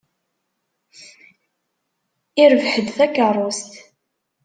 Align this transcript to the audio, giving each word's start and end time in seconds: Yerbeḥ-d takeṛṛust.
Yerbeḥ-d 2.39 2.87
takeṛṛust. 2.97 3.71